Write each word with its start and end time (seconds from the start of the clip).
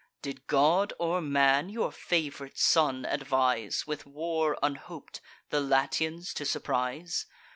Did 0.23 0.47
god 0.47 0.93
or 0.97 1.21
man 1.21 1.69
your 1.69 1.91
fav'rite 1.91 2.57
son 2.57 3.05
advise, 3.05 3.85
With 3.85 4.07
war 4.07 4.57
unhop'd 4.63 5.21
the 5.51 5.61
Latians 5.61 6.33
to 6.33 6.43
surprise? 6.43 7.27